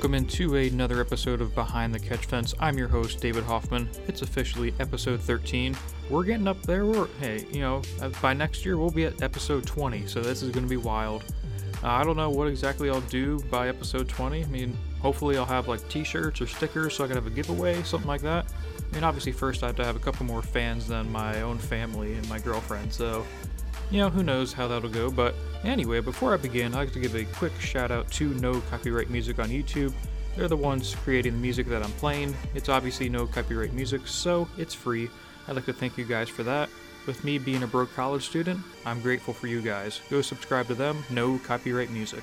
[0.00, 2.54] Welcome into another episode of Behind the Catch Fence.
[2.58, 3.86] I'm your host, David Hoffman.
[4.08, 5.76] It's officially episode 13.
[6.08, 6.86] We're getting up there.
[6.86, 10.42] We're, hey, you know, uh, by next year we'll be at episode 20, so this
[10.42, 11.22] is going to be wild.
[11.84, 14.42] Uh, I don't know what exactly I'll do by episode 20.
[14.42, 17.30] I mean, hopefully I'll have like t shirts or stickers so I can have a
[17.30, 18.46] giveaway, something like that.
[18.78, 21.58] I mean, obviously, first I have to have a couple more fans than my own
[21.58, 23.26] family and my girlfriend, so
[23.90, 25.10] you know, who knows how that'll go.
[25.10, 28.60] But anyway, before I begin, I'd like to give a quick shout out to No
[28.62, 29.92] Copyright Music on YouTube.
[30.36, 32.36] They're the ones creating the music that I'm playing.
[32.54, 35.10] It's obviously no copyright music, so it's free.
[35.48, 36.68] I'd like to thank you guys for that.
[37.06, 40.00] With me being a broke college student, I'm grateful for you guys.
[40.10, 42.22] Go subscribe to them, no copyright music.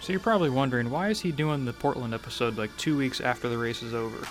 [0.00, 3.48] So you're probably wondering, why is he doing the Portland episode like two weeks after
[3.48, 4.26] the race is over?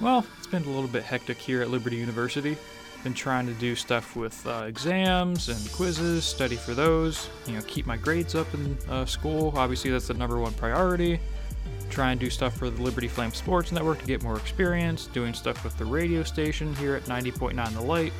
[0.00, 2.56] Well, it's been a little bit hectic here at Liberty University
[3.02, 7.62] been trying to do stuff with uh, exams and quizzes, study for those, you know,
[7.66, 9.52] keep my grades up in uh, school.
[9.56, 11.18] Obviously, that's the number one priority.
[11.90, 15.34] Try and do stuff for the Liberty Flame Sports Network to get more experience, doing
[15.34, 18.12] stuff with the radio station here at 90.9 The Light,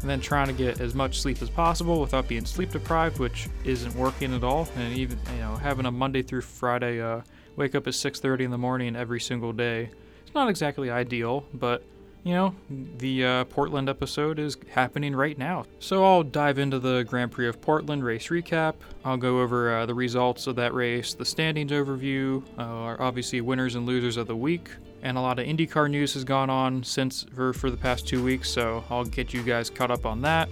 [0.00, 3.48] and then trying to get as much sleep as possible without being sleep deprived, which
[3.64, 4.68] isn't working at all.
[4.76, 7.20] And even, you know, having a Monday through Friday uh,
[7.56, 9.90] wake up at 6:30 in the morning every single day.
[10.24, 11.84] It's not exactly ideal, but
[12.24, 12.54] you know,
[12.98, 15.64] the uh, Portland episode is happening right now.
[15.80, 18.74] So I'll dive into the Grand Prix of Portland race recap.
[19.04, 23.74] I'll go over uh, the results of that race, the standings overview, uh, obviously winners
[23.74, 24.70] and losers of the week,
[25.02, 28.22] and a lot of IndyCar news has gone on since for, for the past two
[28.22, 28.48] weeks.
[28.48, 30.48] So I'll get you guys caught up on that.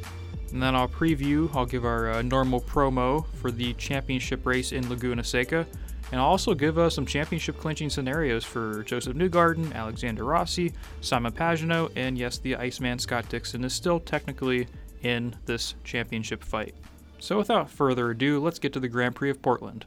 [0.53, 4.89] And then I'll preview, I'll give our uh, normal promo for the championship race in
[4.89, 5.65] Laguna Seca
[6.13, 11.33] and I'll also give us some championship clinching scenarios for Josef Newgarden, Alexander Rossi, Simon
[11.33, 14.67] Pagenaud, and yes, the Iceman Scott Dixon is still technically
[15.03, 16.75] in this championship fight.
[17.19, 19.87] So without further ado, let's get to the Grand Prix of Portland.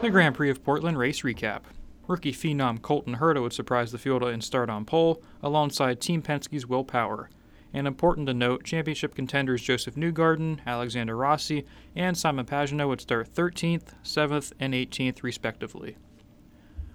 [0.00, 1.62] The Grand Prix of Portland race recap.
[2.08, 6.66] Rookie phenom Colton Herta would surprise the field and start on pole, alongside Team Penske's
[6.66, 7.30] Will Power.
[7.72, 11.64] And important to note, championship contenders Josef Newgarden, Alexander Rossi,
[11.96, 15.96] and Simon Pagenaud would start 13th, 7th, and 18th, respectively.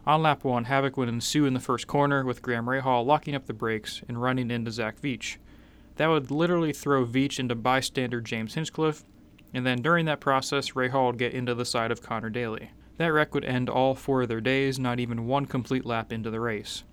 [0.06, 3.46] On lap 1, havoc would ensue in the first corner, with Graham Rahal locking up
[3.46, 5.38] the brakes and running into Zach Veach.
[5.96, 9.04] That would literally throw Veach into bystander James Hinchcliffe,
[9.54, 12.70] and then during that process, Rahal would get into the side of Conor Daly.
[12.98, 16.32] That wreck would end all four of their days, not even one complete lap into
[16.32, 16.84] the race.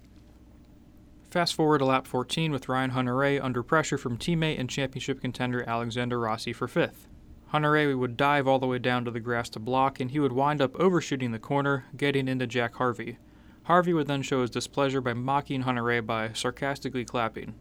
[1.31, 5.65] Fast forward to lap 14 with Ryan Hunter-Reay under pressure from teammate and championship contender
[5.66, 7.09] Alexander Rossi for fifth.
[7.48, 10.32] Hunter-Reay would dive all the way down to the grass to block, and he would
[10.32, 13.19] wind up overshooting the corner, getting into Jack Harvey.
[13.65, 17.54] Harvey would then show his displeasure by mocking Hunter-Reay by sarcastically clapping.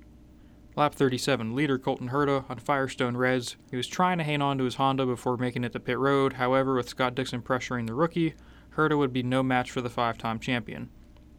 [0.76, 3.58] Lap 37, leader Colton Herta on Firestone Reds.
[3.70, 6.34] He was trying to hang on to his Honda before making it to pit road.
[6.34, 8.34] However, with Scott Dixon pressuring the rookie,
[8.76, 10.90] Herta would be no match for the five time champion.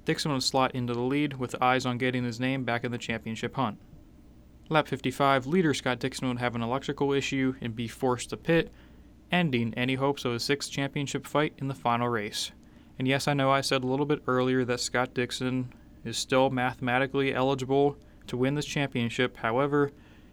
[0.04, 2.98] Dixon would slot into the lead with eyes on getting his name back in the
[2.98, 3.78] championship hunt.
[4.68, 8.70] Lap 55, leader Scott Dixon would have an electrical issue and be forced to pit,
[9.32, 12.52] ending any hopes of a sixth championship fight in the final race.
[13.00, 15.72] And yes, I know I said a little bit earlier that Scott Dixon
[16.04, 19.36] is still mathematically eligible to win this championship.
[19.38, 19.92] However,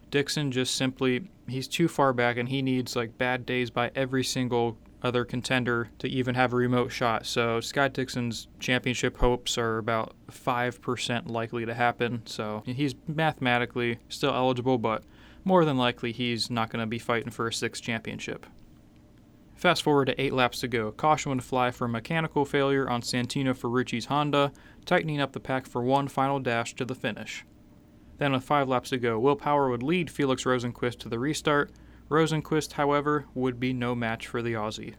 [0.09, 4.23] Dixon just simply he's too far back and he needs like bad days by every
[4.23, 7.25] single other contender to even have a remote shot.
[7.25, 12.21] So Scott Dixon's championship hopes are about 5% likely to happen.
[12.25, 15.03] So he's mathematically still eligible, but
[15.43, 18.45] more than likely he's not going to be fighting for a sixth championship.
[19.55, 20.91] Fast forward to eight laps to go.
[20.91, 24.51] Caution would fly for a mechanical failure on Santino Ferrucci's Honda,
[24.85, 27.45] tightening up the pack for one final dash to the finish.
[28.21, 31.71] Then, with five laps to go, Will Power would lead Felix Rosenqvist to the restart.
[32.07, 34.93] Rosenqvist, however, would be no match for the Aussie.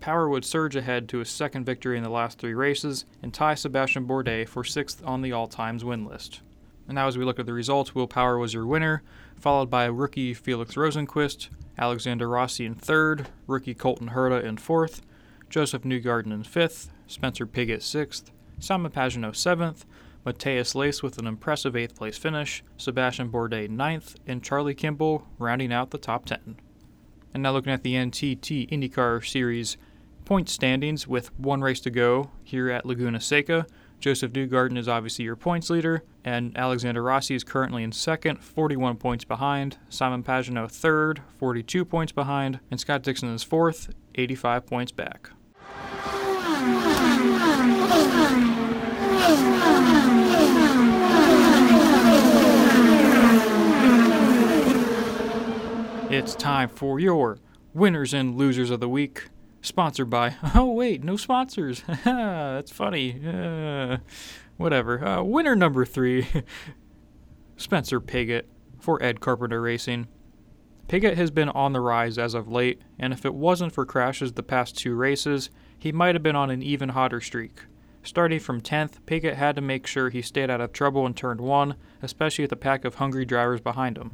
[0.00, 3.54] Power would surge ahead to his second victory in the last three races and tie
[3.54, 6.40] Sebastian Bourdais for sixth on the all times win list.
[6.88, 9.04] And now, as we look at the results, Will Power was your winner,
[9.36, 15.02] followed by rookie Felix Rosenqvist, Alexander Rossi in third, rookie Colton Herta in fourth,
[15.48, 19.86] Josef Newgarden in fifth, Spencer Pigot sixth, Simon Pagenaud seventh,
[20.28, 25.72] Matheus Leist with an impressive 8th place finish, Sebastian Bourdais 9th, and Charlie Kimball rounding
[25.72, 26.56] out the top 10.
[27.32, 29.78] And now looking at the NTT IndyCar Series
[30.26, 33.66] point standings with one race to go here at Laguna Seca.
[34.00, 38.98] Josef Newgarden is obviously your points leader, and Alexander Rossi is currently in second, 41
[38.98, 39.78] points behind.
[39.88, 45.30] Simon Pagenaud third, 42 points behind, and Scott Dixon is fourth, 85 points back.
[56.10, 57.38] It's time for your
[57.74, 59.28] winners and losers of the week.
[59.60, 60.36] Sponsored by.
[60.54, 61.82] Oh, wait, no sponsors.
[62.04, 63.20] That's funny.
[63.26, 63.98] Uh,
[64.56, 65.04] whatever.
[65.04, 66.26] Uh, winner number three
[67.58, 70.08] Spencer Pigot for Ed Carpenter Racing.
[70.88, 74.32] Pigot has been on the rise as of late, and if it wasn't for crashes
[74.32, 77.60] the past two races, he might have been on an even hotter streak.
[78.02, 81.36] Starting from 10th, Pigot had to make sure he stayed out of trouble in turn
[81.36, 84.12] 1, especially with a pack of hungry drivers behind him.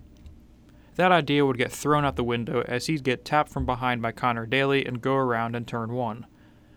[0.97, 4.13] That idea would get thrown out the window as he'd get tapped from behind by
[4.13, 6.27] Conor Daly and go around in turn 1.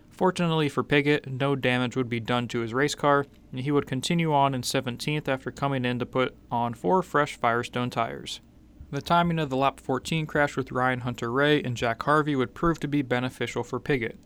[0.10, 3.86] Fortunately for Pigot, no damage would be done to his race car, and he would
[3.86, 8.42] continue on in 17th after coming in to put on four fresh Firestone tires.
[8.90, 12.80] The timing of the lap 14 crash with Ryan Hunter-Reay and Jack Harvey would prove
[12.80, 14.18] to be beneficial for Pigot.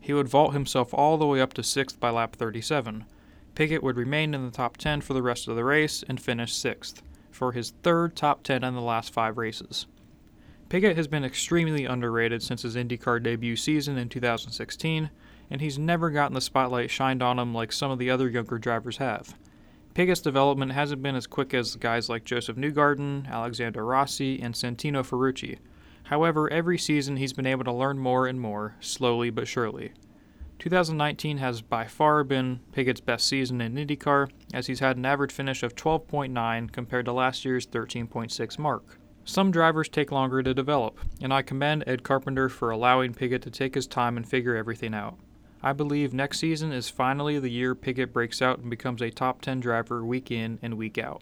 [0.00, 3.04] He would vault himself all the way up to 6th by lap 37.
[3.54, 6.54] Pigot would remain in the top 10 for the rest of the race and finish
[6.54, 7.02] 6th
[7.34, 9.86] for his third top 10 in the last five races.
[10.68, 15.10] Pigot has been extremely underrated since his IndyCar debut season in 2016,
[15.50, 18.58] and he's never gotten the spotlight shined on him like some of the other younger
[18.58, 19.36] drivers have.
[19.94, 25.06] Pigot's development hasn't been as quick as guys like Josef Newgarden, Alexander Rossi, and Santino
[25.06, 25.58] Ferrucci.
[26.04, 29.92] However, every season he's been able to learn more and more, slowly but surely.
[30.64, 35.30] 2019 has by far been Pigot's best season in IndyCar, as he's had an average
[35.30, 38.98] finish of 12.9 compared to last year's 13.6 mark.
[39.26, 43.50] Some drivers take longer to develop, and I commend Ed Carpenter for allowing Pigot to
[43.50, 45.18] take his time and figure everything out.
[45.62, 49.42] I believe next season is finally the year Pigot breaks out and becomes a top
[49.42, 51.20] 10 driver week in and week out.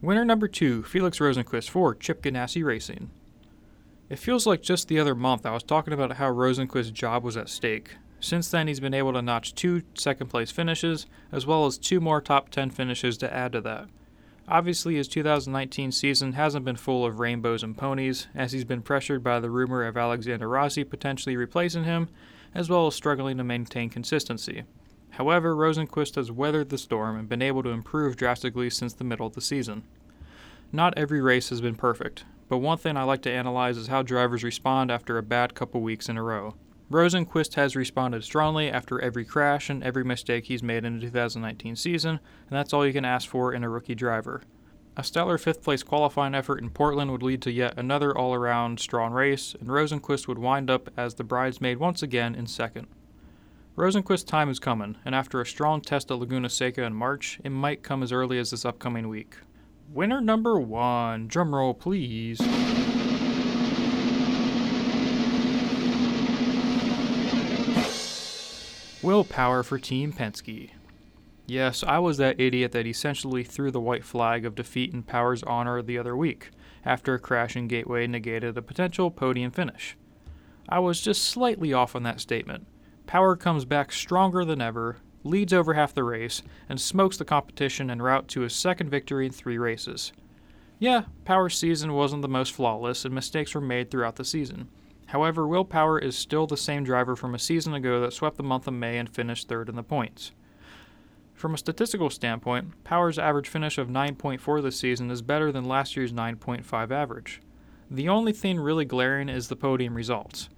[0.00, 3.10] Winner number 2, Felix Rosenqvist for Chip Ganassi Racing.
[4.08, 7.36] It feels like just the other month I was talking about how Rosenqvist's job was
[7.36, 11.66] at stake, since then, he's been able to notch two second place finishes, as well
[11.66, 13.88] as two more top 10 finishes to add to that.
[14.48, 19.22] Obviously, his 2019 season hasn't been full of rainbows and ponies, as he's been pressured
[19.22, 22.08] by the rumor of Alexander Rossi potentially replacing him,
[22.54, 24.64] as well as struggling to maintain consistency.
[25.10, 29.26] However, Rosenqvist has weathered the storm and been able to improve drastically since the middle
[29.26, 29.84] of the season.
[30.72, 34.02] Not every race has been perfect, but one thing I like to analyze is how
[34.02, 36.54] drivers respond after a bad couple weeks in a row.
[36.90, 41.76] Rosenqvist has responded strongly after every crash and every mistake he's made in the 2019
[41.76, 42.18] season,
[42.48, 44.40] and that's all you can ask for in a rookie driver.
[44.96, 48.80] A stellar fifth place qualifying effort in Portland would lead to yet another all around
[48.80, 52.86] strong race, and Rosenqvist would wind up as the bridesmaid once again in second.
[53.76, 57.50] Rosenqvist's time is coming, and after a strong test at Laguna Seca in March, it
[57.50, 59.36] might come as early as this upcoming week.
[59.92, 62.40] Winner number one, drumroll please.
[69.00, 70.70] Will Power for Team Penske.
[71.46, 75.44] Yes, I was that idiot that essentially threw the white flag of defeat in Power's
[75.44, 76.50] honor the other week,
[76.84, 79.96] after a crash in Gateway negated a potential podium finish.
[80.68, 82.66] I was just slightly off on that statement.
[83.06, 87.90] Power comes back stronger than ever, leads over half the race, and smokes the competition
[87.90, 90.12] en route to his second victory in three races.
[90.80, 94.68] Yeah, Power's season wasn't the most flawless, and mistakes were made throughout the season.
[95.08, 98.42] However, Will Power is still the same driver from a season ago that swept the
[98.42, 100.32] month of May and finished third in the points.
[101.32, 105.96] From a statistical standpoint, Power's average finish of 9.4 this season is better than last
[105.96, 107.40] year's 9.5 average.
[107.90, 110.50] The only thing really glaring is the podium results.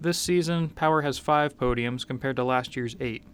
[0.00, 3.24] This season, Power has 5 podiums compared to last year's 8.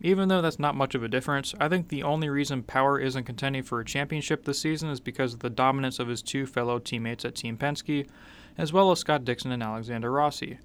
[0.00, 3.24] Even though that's not much of a difference, I think the only reason Power isn't
[3.24, 6.78] contending for a championship this season is because of the dominance of his two fellow
[6.78, 8.06] teammates at Team Penske,
[8.58, 10.58] as well as Scott Dixon and Alexander Rossi.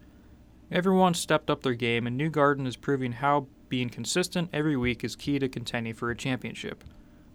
[0.71, 5.15] Everyone stepped up their game, and Newgarden is proving how being consistent every week is
[5.15, 6.83] key to contending for a championship.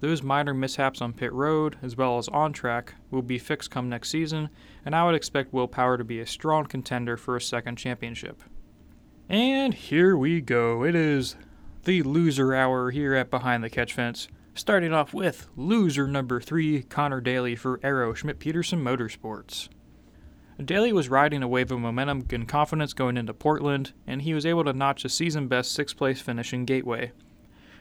[0.00, 3.88] Those minor mishaps on pit road, as well as on track, will be fixed come
[3.88, 4.48] next season,
[4.84, 8.42] and I would expect Will Power to be a strong contender for a second championship.
[9.28, 10.84] And here we go.
[10.84, 11.36] It is
[11.84, 14.28] the loser hour here at Behind the Catch Fence.
[14.54, 19.68] Starting off with loser number three, Conor Daly for Arrow Schmidt Peterson Motorsports.
[20.64, 24.44] Daly was riding a wave of momentum and confidence going into Portland, and he was
[24.44, 27.12] able to notch a season best sixth place finish in Gateway.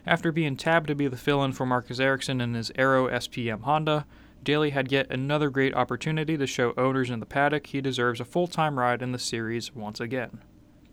[0.05, 3.63] After being tabbed to be the fill in for Marcus Ericsson in his Arrow SPM
[3.63, 4.05] Honda,
[4.43, 8.25] Daly had yet another great opportunity to show owners in the paddock he deserves a
[8.25, 10.41] full time ride in the series once again.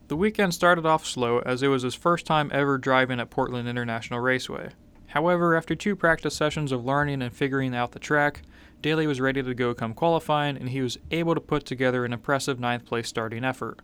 [0.09, 3.69] The weekend started off slow as it was his first time ever driving at Portland
[3.69, 4.71] International Raceway.
[5.09, 8.43] However, after two practice sessions of learning and figuring out the track,
[8.85, 12.13] Daly was ready to go come qualifying, and he was able to put together an
[12.13, 13.81] impressive ninth place starting effort.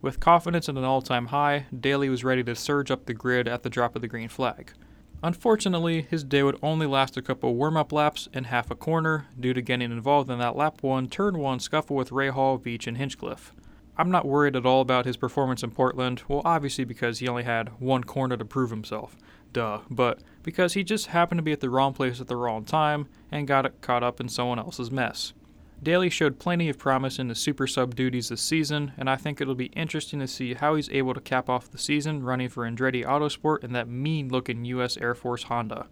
[0.00, 3.48] With confidence at an all time high, Daly was ready to surge up the grid
[3.48, 4.72] at the drop of the green flag.
[5.20, 9.26] Unfortunately, his day would only last a couple warm up laps and half a corner
[9.40, 12.98] due to getting involved in that lap 1, turn 1 scuffle with Rahal, Veach, and
[12.98, 13.52] Hinchcliffe.
[13.98, 17.42] I'm not worried at all about his performance in Portland, well, obviously because he only
[17.42, 19.16] had one corner to prove himself.
[19.52, 19.80] Duh.
[19.90, 23.08] But because he just happened to be at the wrong place at the wrong time
[23.32, 25.32] and got caught up in someone else's mess.
[25.82, 29.40] Daly showed plenty of promise in the super sub duties this season, and I think
[29.40, 32.62] it'll be interesting to see how he's able to cap off the season running for
[32.62, 35.88] Andretti Autosport in that mean looking US Air Force Honda.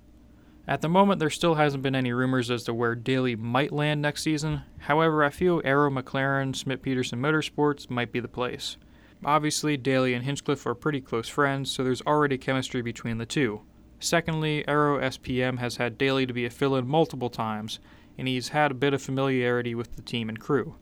[0.68, 4.00] At the moment, there still hasn't been any rumors as to where Daly might land
[4.00, 4.62] next season.
[4.78, 8.76] However, I feel Arrow McLaren Schmidt Peterson Motorsports might be the place.
[9.24, 13.62] Obviously, Daly and Hinchcliffe are pretty close friends, so there's already chemistry between the two.
[14.04, 17.78] Secondly, Arrow SPM has had Daly to be a fill in multiple times,
[18.18, 20.74] and he's had a bit of familiarity with the team and crew.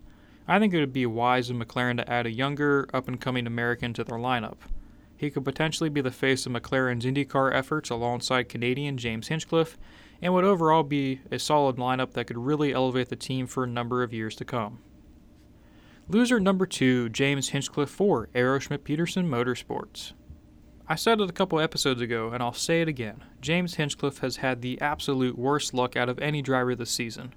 [0.45, 3.47] I think it would be wise of McLaren to add a younger, up and coming
[3.47, 4.57] American to their lineup.
[5.15, 9.77] He could potentially be the face of McLaren's IndyCar efforts alongside Canadian James Hinchcliffe,
[10.21, 13.67] and would overall be a solid lineup that could really elevate the team for a
[13.67, 14.79] number of years to come.
[16.09, 20.11] Loser number two, James Hinchcliffe for Arrow Schmidt Peterson Motorsports.
[20.87, 23.23] I said it a couple episodes ago, and I'll say it again.
[23.39, 27.33] James Hinchcliffe has had the absolute worst luck out of any driver this season.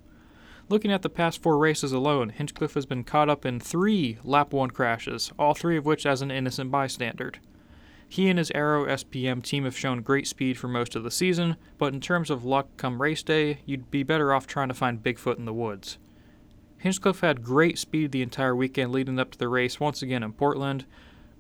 [0.69, 4.53] Looking at the past four races alone, Hinchcliffe has been caught up in three lap
[4.53, 7.35] one crashes, all three of which as an innocent bystander.
[8.09, 11.57] He and his Arrow SPM team have shown great speed for most of the season,
[11.79, 15.05] but in terms of luck come race day, you'd be better off trying to find
[15.05, 15.99] Bigfoot in the woods.
[16.79, 20.33] Hinchcliffe had great speed the entire weekend leading up to the race once again in
[20.33, 20.85] Portland,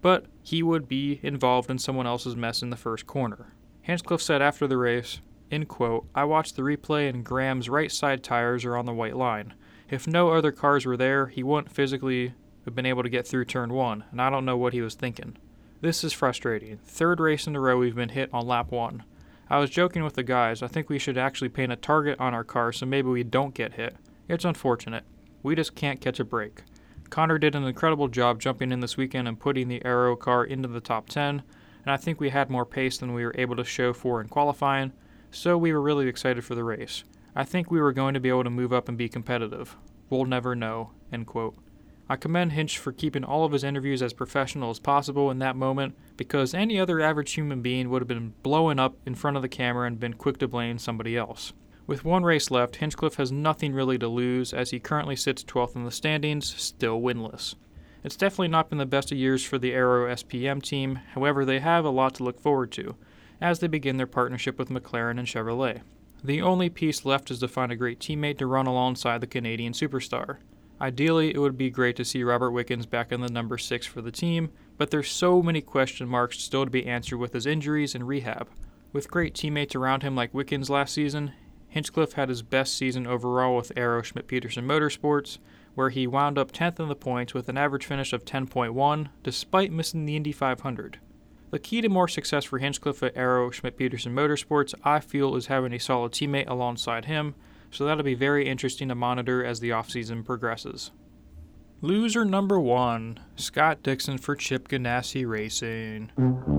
[0.02, 3.52] but he would be involved in someone else's mess in the first corner.
[3.82, 8.22] Hinchcliffe said after the race, in quote, I watched the replay and Graham's right side
[8.22, 9.54] tires are on the white line.
[9.88, 12.34] If no other cars were there, he wouldn't physically
[12.64, 14.94] have been able to get through turn one, and I don't know what he was
[14.94, 15.36] thinking.
[15.80, 16.78] This is frustrating.
[16.78, 19.04] Third race in a row we've been hit on lap one.
[19.48, 22.34] I was joking with the guys, I think we should actually paint a target on
[22.34, 23.96] our car so maybe we don't get hit.
[24.28, 25.04] It's unfortunate.
[25.44, 26.64] We just can't catch a break.
[27.10, 30.68] Conor did an incredible job jumping in this weekend and putting the Arrow car into
[30.68, 31.42] the top 10,
[31.84, 34.28] and I think we had more pace than we were able to show for in
[34.28, 34.92] qualifying,
[35.30, 37.04] so we were really excited for the race.
[37.34, 39.76] I think we were going to be able to move up and be competitive.
[40.08, 40.92] We'll never know.
[41.12, 41.56] End quote.
[42.08, 45.56] I commend Hinch for keeping all of his interviews as professional as possible in that
[45.56, 49.42] moment because any other average human being would have been blowing up in front of
[49.42, 51.52] the camera and been quick to blame somebody else.
[51.86, 55.76] With one race left, Hinchcliffe has nothing really to lose as he currently sits 12th
[55.76, 57.54] in the standings, still winless.
[58.02, 61.60] It's definitely not been the best of years for the Arrow SPM team, however, they
[61.60, 62.96] have a lot to look forward to
[63.40, 65.82] as they begin their partnership with McLaren and Chevrolet.
[66.24, 69.72] The only piece left is to find a great teammate to run alongside the Canadian
[69.72, 70.38] superstar.
[70.80, 74.02] Ideally, it would be great to see Robert Wickens back in the number 6 for
[74.02, 77.94] the team, but there's so many question marks still to be answered with his injuries
[77.94, 78.48] and rehab.
[78.92, 81.32] With great teammates around him like Wickens last season,
[81.76, 85.36] Hinchcliffe had his best season overall with Arrow Schmidt Peterson Motorsports,
[85.74, 89.70] where he wound up 10th in the points with an average finish of 10.1, despite
[89.70, 91.00] missing the Indy 500.
[91.50, 95.48] The key to more success for Hinchcliffe at Arrow Schmidt Peterson Motorsports, I feel, is
[95.48, 97.34] having a solid teammate alongside him,
[97.70, 100.92] so that'll be very interesting to monitor as the offseason progresses.
[101.82, 106.55] Loser number one Scott Dixon for Chip Ganassi Racing.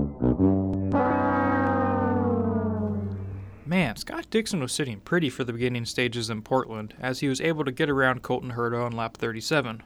[3.68, 7.38] Man, Scott Dixon was sitting pretty for the beginning stages in Portland, as he was
[7.42, 9.82] able to get around Colton Herta on lap 37.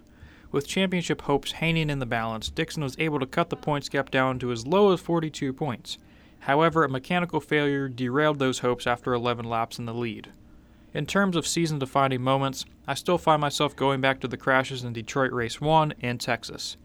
[0.53, 4.13] With championship hopes hanging in the balance, Dixon was able to cut the points gap
[4.13, 5.99] down to as low as 42 points.
[6.39, 10.31] However, a mechanical failure derailed those hopes after 11 laps in the lead.
[10.95, 14.85] In terms of season defining moments, I still find myself going back to the crashes
[14.85, 16.77] in Detroit Race 1 and Texas.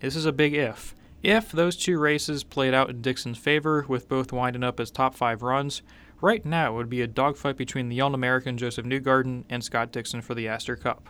[0.00, 0.96] This is a big if.
[1.22, 5.14] If those two races played out in Dixon's favor, with both winding up as top
[5.14, 5.82] 5 runs,
[6.20, 9.92] Right now, it would be a dogfight between the young American Josef Newgarden and Scott
[9.92, 11.08] Dixon for the Astor Cup.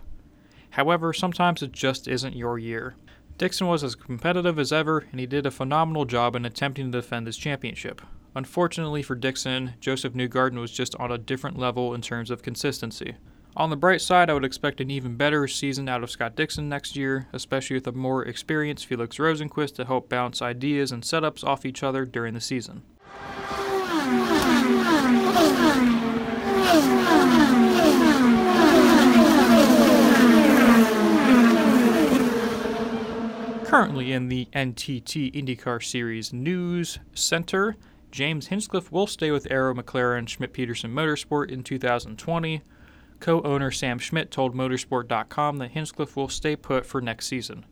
[0.71, 2.95] However, sometimes it just isn't your year.
[3.38, 6.99] Dixon was as competitive as ever, and he did a phenomenal job in attempting to
[6.99, 8.03] defend his championship.
[8.35, 13.15] Unfortunately for Dixon, Josef Newgarden was just on a different level in terms of consistency.
[13.57, 16.69] On the bright side, I would expect an even better season out of Scott Dixon
[16.69, 21.43] next year, especially with a more experienced Felix Rosenqvist to help bounce ideas and setups
[21.43, 22.83] off each other during the season.
[33.64, 37.76] Currently in the NTT IndyCar Series News Center,
[38.11, 42.62] James Hinchcliffe will stay with Arrow McLaren Schmidt Peterson Motorsport in 2020.
[43.21, 47.67] Co owner Sam Schmidt told Motorsport.com that Hinchcliffe will stay put for next season.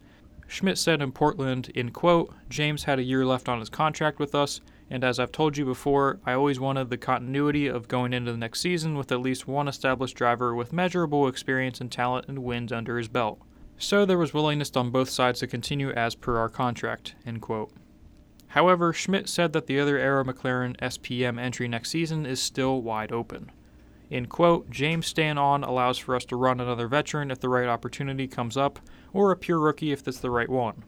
[0.46, 4.34] Schmidt said in Portland, in quote, James had a year left on his contract with
[4.34, 8.30] us, And as I've told you before, I always wanted the continuity of going into
[8.30, 12.44] the next season with at least one established driver with measurable experience and talent and
[12.44, 13.40] wins under his belt.
[13.78, 17.14] So there was willingness on both sides to continue as per our contract.
[18.48, 23.12] However, Schmidt said that the other Arrow McLaren SPM entry next season is still wide
[23.12, 23.50] open.
[24.08, 27.68] In quote, James staying on allows for us to run another veteran if the right
[27.68, 28.78] opportunity comes up,
[29.12, 30.84] or a pure rookie if it's the right one.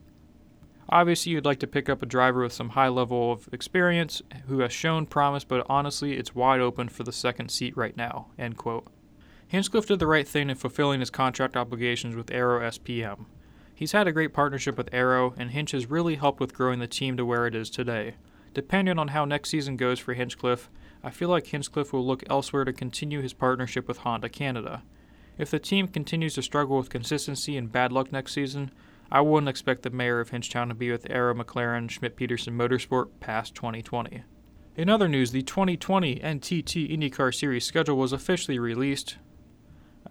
[0.90, 4.60] Obviously, you'd like to pick up a driver with some high level of experience who
[4.60, 8.28] has shown promise, but honestly, it's wide open for the second seat right now.
[8.38, 8.86] End quote.
[9.46, 13.26] Hinchcliffe did the right thing in fulfilling his contract obligations with Arrow SPM.
[13.74, 16.86] He's had a great partnership with Arrow, and Hinch has really helped with growing the
[16.86, 18.14] team to where it is today.
[18.54, 20.68] Depending on how next season goes for Hinchcliffe,
[21.02, 24.82] I feel like Hinchcliffe will look elsewhere to continue his partnership with Honda Canada.
[25.36, 28.72] If the team continues to struggle with consistency and bad luck next season,
[29.10, 33.08] I wouldn't expect the mayor of Hinchtown to be with Arrow McLaren Schmidt Peterson Motorsport
[33.20, 34.22] past 2020.
[34.76, 39.16] In other news, the 2020 NTT IndyCar Series schedule was officially released.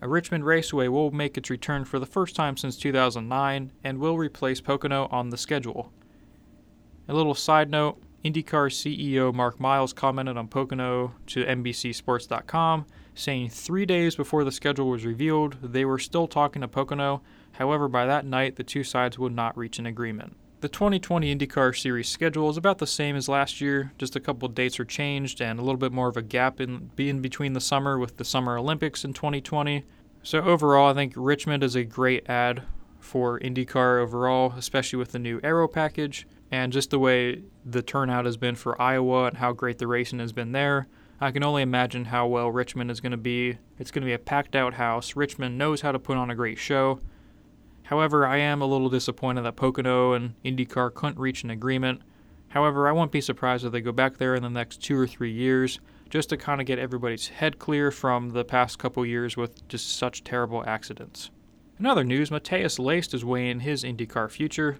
[0.01, 4.61] Richmond Raceway will make its return for the first time since 2009 and will replace
[4.61, 5.91] Pocono on the schedule.
[7.07, 12.85] A little side note IndyCar CEO Mark Miles commented on Pocono to NBCSports.com,
[13.15, 17.21] saying three days before the schedule was revealed, they were still talking to Pocono
[17.57, 20.37] However, by that night, the two sides would not reach an agreement.
[20.61, 24.47] The 2020 IndyCar Series schedule is about the same as last year, just a couple
[24.47, 27.61] dates are changed and a little bit more of a gap in, in between the
[27.61, 29.85] summer with the Summer Olympics in 2020.
[30.23, 32.63] So, overall, I think Richmond is a great ad
[32.99, 38.25] for IndyCar overall, especially with the new Aero package and just the way the turnout
[38.25, 40.88] has been for Iowa and how great the racing has been there.
[41.19, 43.58] I can only imagine how well Richmond is going to be.
[43.79, 45.15] It's going to be a packed out house.
[45.15, 46.99] Richmond knows how to put on a great show.
[47.88, 52.02] However, I am a little disappointed that Pocono and IndyCar couldn't reach an agreement.
[52.50, 55.08] However, I won't be surprised if they go back there in the next two or
[55.08, 59.38] three years just to kind of get everybody's head clear from the past couple years
[59.38, 61.32] with just such terrible accidents.
[61.80, 64.80] In other news, Matheus Leist is weighing his IndyCar future.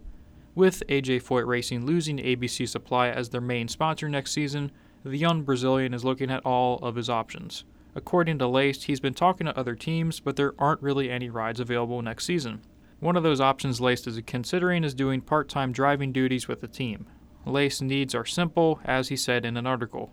[0.54, 4.70] With AJ Foyt Racing losing ABC Supply as their main sponsor next season,
[5.06, 7.64] the young Brazilian is looking at all of his options.
[7.96, 11.62] According to Leist, he's been talking to other teams, but there aren't really any rides
[11.62, 12.64] available next season.
[13.00, 16.68] One of those options Leist is considering is doing part time driving duties with the
[16.68, 17.08] team.
[17.46, 20.12] Leist's needs are simple, as he said in an article.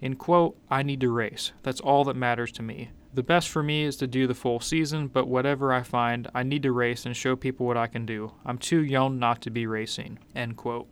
[0.00, 1.52] In quote, I need to race.
[1.62, 2.90] That's all that matters to me.
[3.14, 6.42] The best for me is to do the full season, but whatever I find, I
[6.42, 8.32] need to race and show people what I can do.
[8.44, 10.18] I'm too young not to be racing.
[10.34, 10.88] End quote.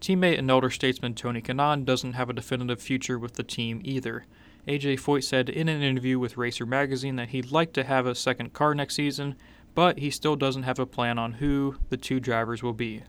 [0.00, 4.24] Teammate and elder statesman Tony Kanaan doesn't have a definitive future with the team either.
[4.66, 8.14] AJ Foyt said in an interview with Racer Magazine that he'd like to have a
[8.14, 9.36] second car next season,
[9.76, 13.02] but he still doesn't have a plan on who the two drivers will be.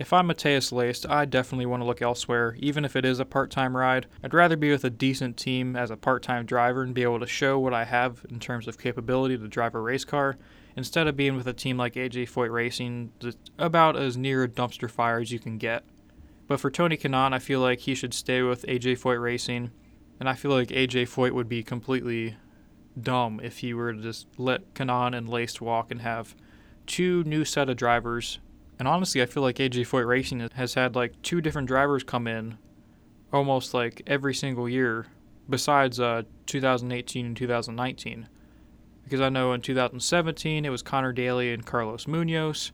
[0.00, 3.24] If I'm Matheus Leist, I definitely want to look elsewhere, even if it is a
[3.24, 4.06] part time ride.
[4.22, 7.20] I'd rather be with a decent team as a part time driver and be able
[7.20, 10.36] to show what I have in terms of capability to drive a race car,
[10.76, 14.48] instead of being with a team like AJ Foyt Racing, that's about as near a
[14.48, 15.84] dumpster fire as you can get.
[16.48, 19.70] But for Tony Kanaan, I feel like he should stay with AJ Foyt Racing,
[20.18, 22.36] and I feel like AJ Foyt would be completely
[23.02, 26.34] dumb if he were to just let Kanaan and Leist walk and have
[26.86, 28.38] two new set of drivers.
[28.78, 32.26] And honestly, I feel like AJ Foyt Racing has had like two different drivers come
[32.26, 32.58] in
[33.32, 35.06] almost like every single year
[35.48, 38.28] besides uh, 2018 and 2019.
[39.04, 42.72] Because I know in 2017 it was Conor Daly and Carlos Munoz.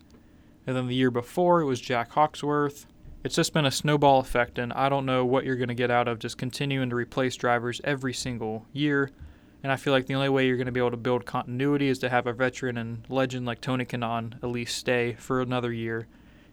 [0.67, 2.87] And then the year before it was Jack Hawksworth.
[3.23, 5.89] It's just been a snowball effect, and I don't know what you're going to get
[5.89, 9.09] out of just continuing to replace drivers every single year.
[9.65, 11.87] And I feel like the only way you're going to be able to build continuity
[11.87, 15.73] is to have a veteran and legend like Tony Kanaan at least stay for another
[15.73, 16.05] year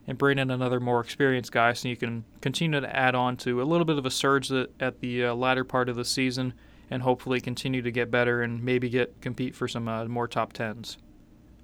[0.07, 3.61] and bring in another more experienced guy so you can continue to add on to
[3.61, 6.55] a little bit of a surge at the uh, latter part of the season
[6.91, 10.55] and hopefully continue to get better and maybe get compete for some uh, more top
[10.55, 10.97] tens.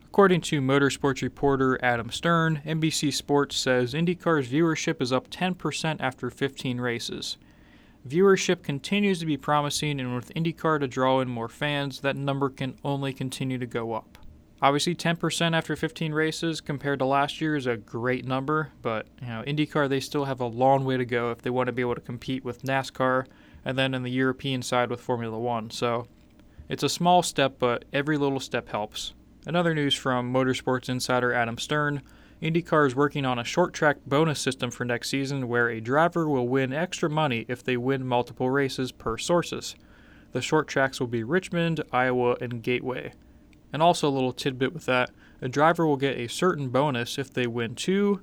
[0.05, 6.29] According to motorsports reporter Adam Stern, NBC Sports says IndyCar's viewership is up 10% after
[6.29, 7.39] 15 races.
[8.09, 12.49] Viewership continues to be promising, and with IndyCar to draw in more fans, that number
[12.49, 14.17] can only continue to go up.
[14.63, 19.29] Obviously, 10% after 15 races compared to last year is a great number, but you
[19.29, 21.83] know, IndyCar they still have a long way to go if they want to be
[21.83, 23.27] able to compete with NASCAR
[23.65, 25.71] and then in the European side with Formula 1.
[25.71, 26.09] So,
[26.69, 29.13] it's a small step, but every little step helps.
[29.47, 32.03] Another news from Motorsports Insider Adam Stern
[32.43, 36.29] IndyCar is working on a short track bonus system for next season where a driver
[36.29, 39.75] will win extra money if they win multiple races per sources.
[40.33, 43.13] The short tracks will be Richmond, Iowa, and Gateway.
[43.73, 47.33] And also, a little tidbit with that a driver will get a certain bonus if
[47.33, 48.21] they win two,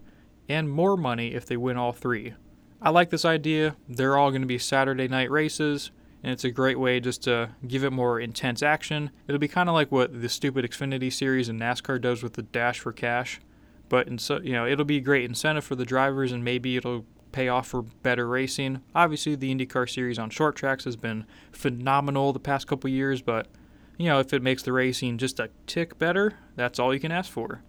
[0.50, 2.34] and more money if they win all three.
[2.82, 3.78] I like this idea.
[3.88, 5.92] They're all going to be Saturday night races,
[6.24, 9.12] and it's a great way just to give it more intense action.
[9.28, 12.44] It'll be kind of like what the stupid Xfinity series in NASCAR does with the
[12.44, 13.40] Dash for Cash,
[13.90, 17.06] but so, you know it'll be a great incentive for the drivers, and maybe it'll
[17.32, 18.82] pay off for better racing.
[18.94, 23.48] Obviously, the IndyCar series on short tracks has been phenomenal the past couple years, but
[23.98, 27.12] you know if it makes the racing just a tick better, that's all you can
[27.12, 27.62] ask for.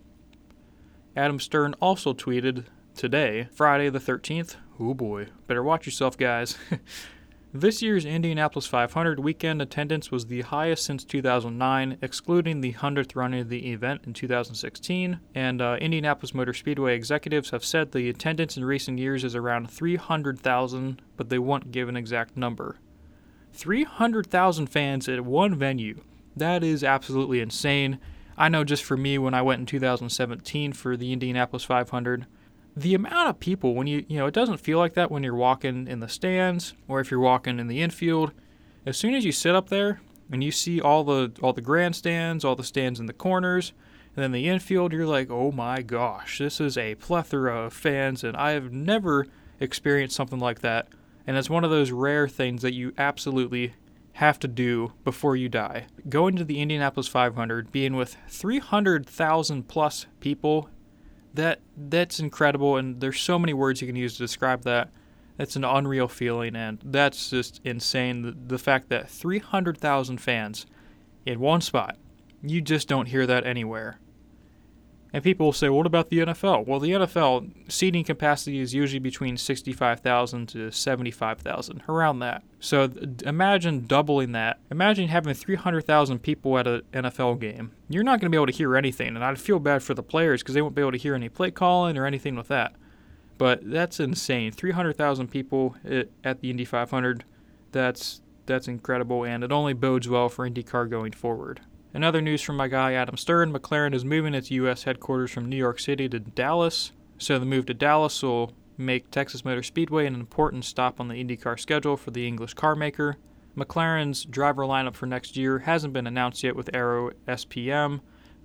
[1.17, 4.57] Adam Stern also tweeted today, Friday the 13th.
[4.79, 6.59] Oh boy, better watch yourself, guys.
[7.53, 13.35] this year's Indianapolis 500 weekend attendance was the highest since 2009, excluding the 100th run
[13.35, 15.21] of the event in 2016.
[15.35, 19.71] And uh, Indianapolis Motor Speedway executives have said the attendance in recent years is around
[19.71, 22.77] 300,000, but they won't give an exact number.
[23.55, 26.03] 300,000 fans at one venue.
[26.37, 27.99] That is absolutely insane.
[28.37, 32.27] I know just for me, when I went in 2017 for the Indianapolis 500,
[32.77, 35.35] the amount of people when you you know it doesn't feel like that when you're
[35.35, 38.33] walking in the stands or if you're walking in the infield.
[38.85, 42.45] As soon as you sit up there and you see all the all the grandstands,
[42.45, 43.73] all the stands in the corners,
[44.15, 48.23] and then the infield, you're like, oh my gosh, this is a plethora of fans,
[48.23, 49.27] and I have never
[49.59, 50.89] experienced something like that.
[51.27, 53.75] And it's one of those rare things that you absolutely
[54.15, 55.87] have to do before you die.
[56.09, 60.71] Going to the Indianapolis 500, being with 300,000 plus people,
[61.37, 64.91] that that's incredible and there's so many words you can use to describe that.
[65.37, 70.67] That's an unreal feeling and that's just insane the, the fact that 300,000 fans
[71.25, 71.97] in one spot.
[72.43, 73.99] You just don't hear that anywhere.
[75.17, 76.67] And people will say, what about the NFL?
[76.67, 82.43] Well, the NFL seating capacity is usually between 65,000 to 75,000, around that.
[82.61, 82.91] So
[83.25, 84.59] imagine doubling that.
[84.71, 87.73] Imagine having 300,000 people at an NFL game.
[87.89, 90.03] You're not going to be able to hear anything, and I'd feel bad for the
[90.03, 92.75] players because they won't be able to hear any play calling or anything with that.
[93.39, 94.53] But that's insane.
[94.53, 95.77] 300,000 people
[96.23, 97.25] at the Indy 500.
[97.73, 101.63] That's that's incredible, and it only bodes well for IndyCar going forward.
[101.97, 104.83] In other news from my guy Adam Stern, McLaren is moving its U.S.
[104.83, 106.93] headquarters from New York City to Dallas.
[107.17, 111.15] So the move to Dallas will make Texas Motor Speedway an important stop on the
[111.15, 113.17] IndyCar schedule for the English car maker.
[113.57, 118.01] McLaren's driver lineup for next year hasn't been announced yet with Arrow SPM,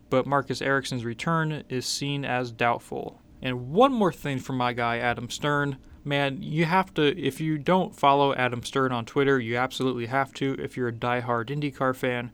[0.10, 3.20] but Marcus Ericsson's return is seen as doubtful.
[3.42, 5.76] And one more thing from my guy Adam Stern.
[6.06, 10.34] Man, you have to, if you don't follow Adam Stern on Twitter, you absolutely have
[10.36, 12.32] to if you're a die-hard IndyCar fan.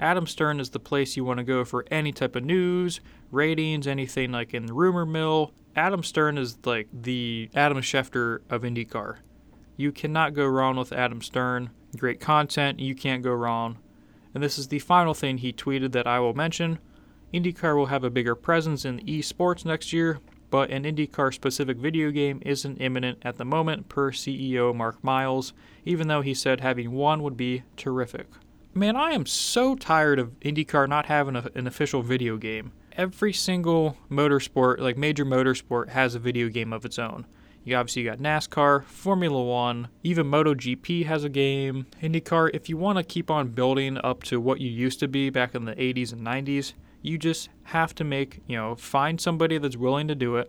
[0.00, 3.86] Adam Stern is the place you want to go for any type of news, ratings,
[3.86, 5.52] anything like in the rumor mill.
[5.76, 9.18] Adam Stern is like the Adam Schefter of IndyCar.
[9.76, 11.68] You cannot go wrong with Adam Stern.
[11.98, 13.78] Great content, you can't go wrong.
[14.32, 16.78] And this is the final thing he tweeted that I will mention.
[17.34, 22.10] IndyCar will have a bigger presence in esports next year, but an IndyCar specific video
[22.10, 25.52] game isn't imminent at the moment, per CEO Mark Miles,
[25.84, 28.28] even though he said having one would be terrific.
[28.72, 32.70] Man, I am so tired of IndyCar not having a, an official video game.
[32.92, 37.26] Every single motorsport, like major motorsport, has a video game of its own.
[37.64, 41.86] You obviously got NASCAR, Formula One, even MotoGP has a game.
[42.00, 45.30] IndyCar, if you want to keep on building up to what you used to be
[45.30, 49.58] back in the 80s and 90s, you just have to make, you know, find somebody
[49.58, 50.48] that's willing to do it.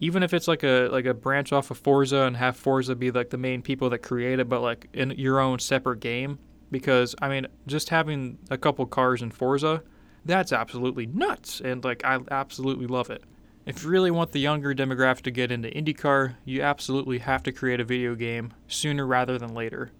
[0.00, 3.10] Even if it's like a like a branch off of Forza and have Forza be
[3.10, 6.38] like the main people that create it, but like in your own separate game,
[6.70, 9.82] because I mean, just having a couple cars in Forza,
[10.24, 13.22] that's absolutely nuts, and like I absolutely love it.
[13.66, 17.52] If you really want the younger demographic to get into IndyCar, you absolutely have to
[17.52, 19.90] create a video game sooner rather than later.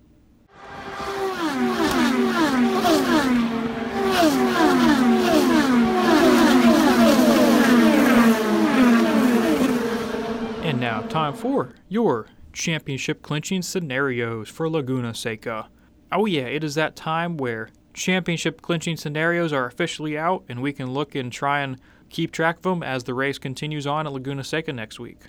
[10.62, 15.68] And now, time for your championship clinching scenarios for Laguna Seca.
[16.12, 20.72] Oh, yeah, it is that time where championship clinching scenarios are officially out, and we
[20.72, 24.12] can look and try and keep track of them as the race continues on at
[24.12, 25.22] Laguna Seca next week.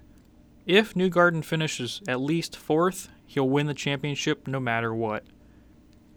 [0.66, 5.24] If Newgarden finishes at least fourth, he'll win the championship no matter what.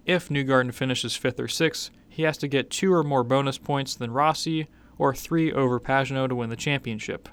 [0.07, 3.95] If Newgarden finishes fifth or sixth, he has to get two or more bonus points
[3.95, 7.29] than Rossi, or three over Pagenaud to win the championship.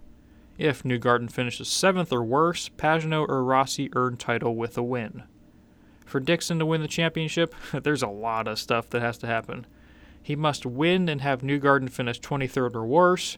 [0.58, 5.24] If Newgarden finishes seventh or worse, Pagenaud or Rossi earn title with a win.
[6.06, 9.66] For Dixon to win the championship, there's a lot of stuff that has to happen.
[10.22, 13.38] He must win and have Newgarden finish 23rd or worse,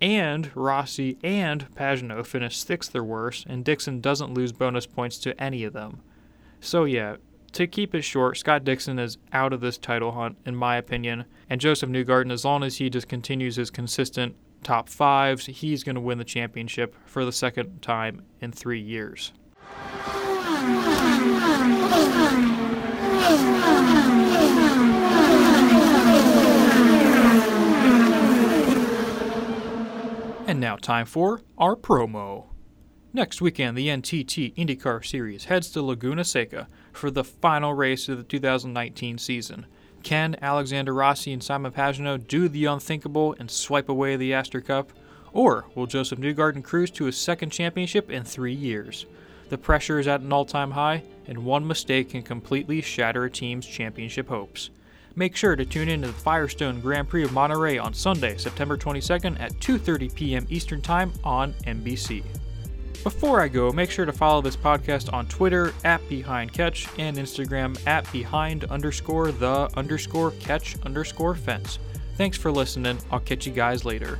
[0.00, 5.38] and Rossi and Pagenaud finish 6th or worse, and Dixon doesn't lose bonus points to
[5.42, 6.00] any of them.
[6.60, 7.16] So, yeah,
[7.52, 11.24] to keep it short, Scott Dixon is out of this title hunt, in my opinion,
[11.48, 15.96] and Josef Newgarden, as long as he just continues his consistent top fives, he's going
[15.96, 19.32] to win the championship for the second time in three years.
[30.46, 32.46] And now, time for our promo.
[33.12, 38.18] Next weekend, the NTT IndyCar Series heads to Laguna Seca for the final race of
[38.18, 39.66] the 2019 season.
[40.02, 44.92] Can Alexander Rossi and Simon Pagenaud do the unthinkable and swipe away the Astor Cup?
[45.32, 49.06] Or will Josef Newgarden cruise to his second championship in three years?
[49.50, 53.30] The pressure is at an all time high, and one mistake can completely shatter a
[53.30, 54.70] team's championship hopes.
[55.16, 58.76] Make sure to tune in to the Firestone Grand Prix of Monterey on Sunday, September
[58.76, 60.46] 22nd at 2:30 p.m.
[60.48, 62.22] Eastern Time on NBC.
[63.02, 67.16] Before I go, make sure to follow this podcast on Twitter at Behind Catch and
[67.16, 71.80] Instagram at Behind underscore the underscore catch underscore fence.
[72.16, 72.98] Thanks for listening.
[73.10, 74.18] I'll catch you guys later.